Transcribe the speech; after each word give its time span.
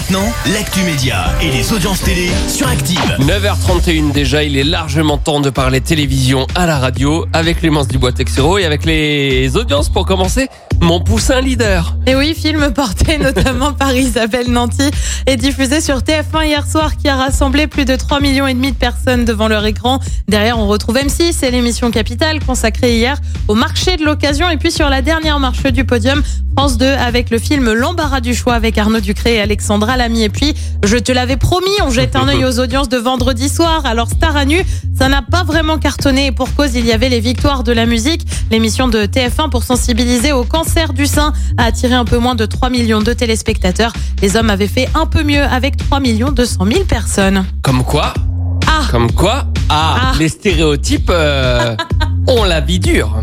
Maintenant, 0.00 0.32
l'actu 0.54 0.80
média 0.84 1.26
et 1.42 1.50
les 1.50 1.74
audiences 1.74 2.00
télé 2.00 2.30
sur 2.48 2.66
Active. 2.66 2.98
9h31 3.18 4.12
déjà, 4.12 4.42
il 4.42 4.56
est 4.56 4.64
largement 4.64 5.18
temps 5.18 5.40
de 5.40 5.50
parler 5.50 5.82
télévision 5.82 6.46
à 6.54 6.64
la 6.64 6.78
radio 6.78 7.26
avec 7.34 7.58
Clémence 7.58 7.86
Dubois-Texero 7.86 8.56
et 8.56 8.64
avec 8.64 8.86
les 8.86 9.58
audiences 9.58 9.90
pour 9.90 10.06
commencer. 10.06 10.48
Mon 10.80 11.00
poussin 11.00 11.42
leader. 11.42 11.94
Et 12.06 12.14
oui, 12.14 12.34
film 12.34 12.72
porté 12.72 13.18
notamment 13.22 13.74
par 13.74 13.94
Isabelle 13.94 14.50
Nanty 14.50 14.90
et 15.26 15.36
diffusé 15.36 15.82
sur 15.82 15.98
TF1 15.98 16.46
hier 16.46 16.66
soir 16.66 16.96
qui 16.96 17.06
a 17.06 17.16
rassemblé 17.16 17.66
plus 17.66 17.84
de 17.84 17.94
3 17.94 18.20
millions 18.20 18.46
et 18.46 18.54
demi 18.54 18.72
de 18.72 18.76
personnes 18.78 19.26
devant 19.26 19.48
leur 19.48 19.66
écran. 19.66 20.00
Derrière, 20.28 20.58
on 20.58 20.66
retrouve 20.66 20.96
M6 20.96 21.44
et 21.44 21.50
l'émission 21.50 21.90
Capitale 21.90 22.42
consacrée 22.42 22.96
hier 22.96 23.18
au 23.48 23.54
marché 23.54 23.98
de 23.98 24.06
l'occasion 24.06 24.48
et 24.48 24.56
puis 24.56 24.70
sur 24.70 24.88
la 24.88 25.02
dernière 25.02 25.38
marche 25.38 25.64
du 25.64 25.84
podium, 25.84 26.22
France 26.56 26.78
2 26.78 26.86
avec 26.86 27.28
le 27.28 27.38
film 27.38 27.70
L'embarras 27.70 28.20
du 28.20 28.34
choix 28.34 28.54
avec 28.54 28.78
Arnaud 28.78 29.00
Ducré 29.00 29.34
et 29.34 29.40
Alexandra 29.40 29.89
Lamy. 29.96 30.22
Et 30.24 30.28
puis, 30.28 30.54
je 30.84 30.96
te 30.96 31.12
l'avais 31.12 31.36
promis, 31.36 31.70
on 31.84 31.90
jette 31.90 32.16
un 32.16 32.28
œil 32.28 32.44
aux 32.44 32.58
audiences 32.60 32.88
de 32.88 32.96
vendredi 32.96 33.48
soir. 33.48 33.82
Alors, 33.84 34.08
Star 34.08 34.36
à 34.36 34.44
nu, 34.44 34.62
ça 34.98 35.08
n'a 35.08 35.22
pas 35.22 35.42
vraiment 35.44 35.78
cartonné 35.78 36.26
et 36.26 36.32
pour 36.32 36.52
cause, 36.54 36.74
il 36.74 36.86
y 36.86 36.92
avait 36.92 37.08
les 37.08 37.20
victoires 37.20 37.64
de 37.64 37.72
la 37.72 37.86
musique. 37.86 38.26
L'émission 38.50 38.88
de 38.88 39.04
TF1 39.04 39.50
pour 39.50 39.62
sensibiliser 39.64 40.32
au 40.32 40.44
cancer 40.44 40.92
du 40.92 41.06
sein 41.06 41.32
a 41.58 41.64
attiré 41.64 41.94
un 41.94 42.04
peu 42.04 42.18
moins 42.18 42.34
de 42.34 42.46
3 42.46 42.70
millions 42.70 43.00
de 43.02 43.12
téléspectateurs. 43.12 43.92
Les 44.22 44.36
hommes 44.36 44.50
avaient 44.50 44.68
fait 44.68 44.88
un 44.94 45.06
peu 45.06 45.22
mieux 45.22 45.42
avec 45.42 45.76
3 45.76 46.00
millions 46.00 46.30
200 46.32 46.66
000 46.70 46.84
personnes. 46.84 47.44
Comme 47.62 47.84
quoi 47.84 48.12
Ah 48.66 48.82
Comme 48.90 49.10
quoi 49.12 49.46
Ah, 49.68 49.96
Ah. 50.00 50.12
les 50.18 50.28
stéréotypes 50.28 51.10
euh, 51.12 51.76
ont 52.26 52.44
la 52.44 52.60
vie 52.60 52.78
dure. 52.80 53.22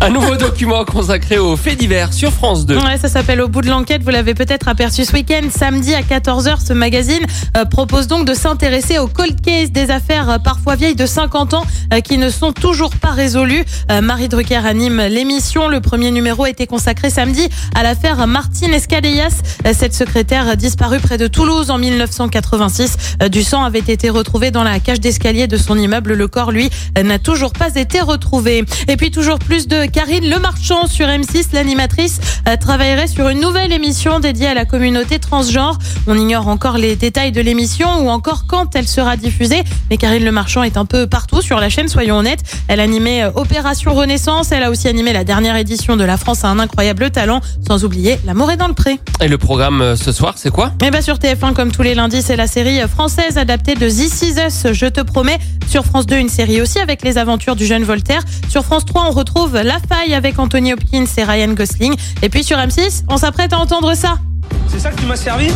Un 0.00 0.10
nouveau 0.10 0.36
document 0.36 0.84
consacré 0.84 1.38
aux 1.38 1.56
faits 1.56 1.78
divers 1.78 2.12
sur 2.12 2.30
France 2.32 2.66
2. 2.66 2.76
Ouais, 2.76 2.98
ça 2.98 3.08
s'appelle 3.08 3.40
Au 3.40 3.48
bout 3.48 3.62
de 3.62 3.68
l'enquête. 3.68 4.02
Vous 4.02 4.10
l'avez 4.10 4.34
peut-être 4.34 4.68
aperçu 4.68 5.04
ce 5.04 5.12
week-end. 5.12 5.48
Samedi 5.50 5.94
à 5.94 6.02
14h, 6.02 6.64
ce 6.64 6.72
magazine 6.72 7.24
euh, 7.56 7.64
propose 7.64 8.06
donc 8.06 8.26
de 8.26 8.34
s'intéresser 8.34 8.98
aux 8.98 9.06
cold 9.08 9.40
cases 9.40 9.72
des 9.72 9.90
affaires 9.90 10.28
euh, 10.28 10.38
parfois 10.38 10.76
vieilles 10.76 10.96
de 10.96 11.06
50 11.06 11.54
ans 11.54 11.64
euh, 11.92 12.00
qui 12.00 12.18
ne 12.18 12.28
sont 12.28 12.52
toujours 12.52 12.90
pas 12.90 13.10
résolues. 13.10 13.64
Marie 14.02 14.28
Drucker 14.28 14.66
anime 14.66 15.02
l'émission. 15.02 15.68
Le 15.68 15.80
premier 15.80 16.10
numéro 16.10 16.44
a 16.44 16.50
été 16.50 16.66
consacré 16.66 17.08
samedi 17.10 17.48
à 17.74 17.82
l'affaire 17.82 18.26
Martine 18.26 18.74
Escadillas. 18.74 19.42
Cette 19.72 19.94
secrétaire 19.94 20.56
disparue 20.56 21.00
près 21.00 21.18
de 21.18 21.26
Toulouse 21.26 21.70
en 21.70 21.78
1986. 21.78 22.96
Euh, 23.22 23.28
Du 23.28 23.42
sang 23.42 23.64
avait 23.64 23.78
été 23.78 24.10
retrouvé 24.10 24.50
dans 24.50 24.64
la 24.64 24.78
cage 24.80 25.00
d'escalier 25.00 25.46
de 25.46 25.56
son 25.56 25.78
immeuble. 25.78 26.14
Le 26.14 26.28
corps, 26.28 26.52
lui, 26.52 26.70
n'a 27.02 27.18
toujours 27.18 27.52
pas 27.52 27.74
été 27.74 28.00
retrouvé. 28.00 28.64
Et 28.88 28.96
puis 28.96 29.10
toujours 29.10 29.38
plus 29.38 29.66
de 29.66 29.85
Karine 29.88 30.28
Lemarchand 30.28 30.86
sur 30.86 31.06
M6. 31.06 31.48
L'animatrice 31.52 32.20
euh, 32.48 32.56
travaillerait 32.56 33.06
sur 33.06 33.28
une 33.28 33.40
nouvelle 33.40 33.72
émission 33.72 34.20
dédiée 34.20 34.48
à 34.48 34.54
la 34.54 34.64
communauté 34.64 35.18
transgenre. 35.18 35.78
On 36.06 36.16
ignore 36.16 36.48
encore 36.48 36.78
les 36.78 36.96
détails 36.96 37.32
de 37.32 37.40
l'émission 37.40 38.04
ou 38.04 38.08
encore 38.08 38.46
quand 38.46 38.74
elle 38.74 38.88
sera 38.88 39.16
diffusée. 39.16 39.62
Mais 39.90 39.96
Karine 39.96 40.24
Lemarchand 40.24 40.62
est 40.62 40.76
un 40.76 40.84
peu 40.84 41.06
partout 41.06 41.42
sur 41.42 41.60
la 41.60 41.68
chaîne, 41.68 41.88
soyons 41.88 42.16
honnêtes. 42.18 42.42
Elle 42.68 42.80
animait 42.80 43.22
euh, 43.22 43.30
Opération 43.34 43.94
Renaissance. 43.94 44.52
Elle 44.52 44.62
a 44.62 44.70
aussi 44.70 44.88
animé 44.88 45.12
la 45.12 45.24
dernière 45.24 45.56
édition 45.56 45.96
de 45.96 46.04
La 46.04 46.16
France 46.16 46.44
a 46.44 46.48
un 46.48 46.58
incroyable 46.58 47.10
talent. 47.10 47.40
Sans 47.66 47.84
oublier 47.84 48.18
L'amour 48.24 48.50
est 48.50 48.56
dans 48.56 48.68
le 48.68 48.74
pré. 48.74 49.00
Et 49.20 49.28
le 49.28 49.38
programme 49.38 49.82
euh, 49.82 49.96
ce 49.96 50.12
soir, 50.12 50.34
c'est 50.36 50.50
quoi? 50.50 50.72
Et 50.84 50.90
bah 50.90 51.02
sur 51.02 51.16
TF1, 51.16 51.52
comme 51.54 51.72
tous 51.72 51.82
les 51.82 51.94
lundis, 51.94 52.22
c'est 52.22 52.36
la 52.36 52.46
série 52.46 52.80
française 52.88 53.38
adaptée 53.38 53.74
de 53.74 53.88
This 53.88 54.22
Is 54.22 54.34
Us, 54.46 54.72
Je 54.72 54.86
te 54.86 55.00
promets. 55.00 55.38
Sur 55.68 55.84
France 55.84 56.06
2, 56.06 56.16
une 56.16 56.28
série 56.28 56.60
aussi 56.60 56.78
avec 56.78 57.02
les 57.02 57.18
aventures 57.18 57.56
du 57.56 57.66
jeune 57.66 57.82
Voltaire. 57.82 58.22
Sur 58.48 58.64
France 58.64 58.84
3, 58.84 59.06
on 59.08 59.10
retrouve 59.10 59.54
La 59.54 59.75
Faille 59.78 60.14
avec 60.14 60.38
Anthony 60.38 60.72
Hopkins 60.72 61.04
et 61.16 61.24
Ryan 61.24 61.52
Gosling. 61.52 61.94
Et 62.22 62.28
puis 62.28 62.44
sur 62.44 62.56
M6, 62.58 63.04
on 63.08 63.16
s'apprête 63.16 63.52
à 63.52 63.58
entendre 63.58 63.94
ça. 63.94 64.18
C'est 64.68 64.78
ça 64.80 64.90
que 64.90 65.00
tu 65.00 65.06
m'as 65.06 65.16
servi 65.16 65.46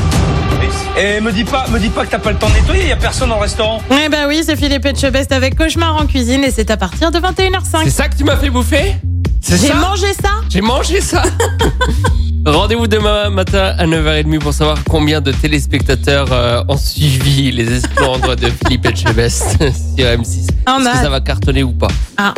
et, 0.98 1.16
et 1.16 1.20
me 1.20 1.32
dis 1.32 1.44
pas, 1.44 1.66
me 1.68 1.78
dis 1.78 1.88
pas 1.88 2.04
que 2.04 2.10
t'as 2.10 2.18
pas 2.18 2.32
le 2.32 2.38
temps 2.38 2.48
de 2.48 2.54
nettoyer, 2.54 2.88
y 2.88 2.92
a 2.92 2.96
personne 2.96 3.28
dans 3.28 3.36
le 3.36 3.42
restaurant. 3.42 3.80
Eh 3.90 4.08
bah 4.08 4.26
oui, 4.28 4.42
c'est 4.44 4.56
Philippe 4.56 4.84
Etchebest 4.86 5.32
avec 5.32 5.56
Cauchemar 5.56 5.96
en 5.96 6.06
cuisine 6.06 6.44
et 6.44 6.50
c'est 6.50 6.70
à 6.70 6.76
partir 6.76 7.10
de 7.10 7.18
21h05. 7.18 7.84
C'est 7.84 7.90
ça 7.90 8.08
que 8.08 8.16
tu 8.16 8.24
m'as 8.24 8.36
fait 8.36 8.50
bouffer 8.50 8.96
C'est 9.40 9.58
J'ai 9.58 9.74
mangé 9.74 10.12
ça 10.12 10.30
J'ai 10.48 10.60
mangé 10.60 11.00
ça 11.00 11.22
Rendez-vous 12.46 12.86
demain 12.86 13.28
matin 13.28 13.74
à 13.78 13.86
9h30 13.86 14.38
pour 14.38 14.54
savoir 14.54 14.78
combien 14.88 15.20
de 15.20 15.30
téléspectateurs 15.30 16.28
euh, 16.32 16.62
ont 16.68 16.76
suivi 16.78 17.52
les 17.52 17.70
esclandres 17.70 18.34
de 18.34 18.48
Philippe 18.48 18.86
Etchebest 18.86 19.58
sur 19.96 20.06
M6. 20.06 20.48
On 20.66 20.80
Est-ce 20.80 20.90
que 20.92 20.98
ça 21.02 21.10
va 21.10 21.20
cartonner 21.20 21.62
ou 21.62 21.72
pas 21.72 21.88
Ah, 22.16 22.32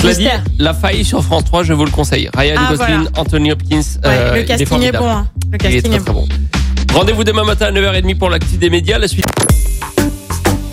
Cela 0.00 0.14
dit, 0.14 0.20
Mystère. 0.22 0.44
La 0.58 0.74
Faille 0.74 1.04
sur 1.04 1.22
France 1.24 1.44
3, 1.44 1.62
je 1.64 1.72
vous 1.72 1.84
le 1.84 1.90
conseille. 1.90 2.28
Ryan 2.36 2.54
Ah, 2.58 2.70
Gosling, 2.70 2.96
voilà. 2.96 3.10
Anthony 3.16 3.52
Hopkins, 3.52 3.76
ouais, 3.78 3.84
euh, 4.04 4.36
le 4.36 4.42
casting 4.44 4.82
est, 4.82 4.92
bon. 4.92 5.08
hein. 5.10 5.26
Le 5.50 5.50
Il 5.50 5.54
est 5.54 5.58
casting 5.58 5.82
très 5.92 5.96
est 6.00 6.00
très 6.04 6.12
bon. 6.12 6.26
bon. 6.26 6.94
Rendez-vous 6.98 7.24
demain 7.24 7.44
matin 7.44 7.66
à 7.66 7.72
9h30 7.72 8.16
pour 8.18 8.30
l'actu 8.30 8.56
des 8.56 8.70
médias. 8.70 8.98
La 8.98 9.08
suite. 9.08 9.26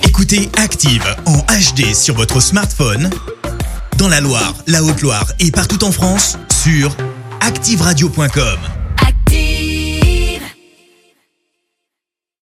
Écoutez 0.07 0.49
Active 0.57 1.03
en 1.25 1.37
HD 1.39 1.93
sur 1.93 2.15
votre 2.15 2.39
smartphone, 2.39 3.09
dans 3.97 4.07
la 4.07 4.21
Loire, 4.21 4.53
la 4.67 4.83
Haute-Loire 4.83 5.25
et 5.39 5.51
partout 5.51 5.83
en 5.83 5.91
France, 5.91 6.37
sur 6.63 6.95
activeradio.com. 7.41 8.57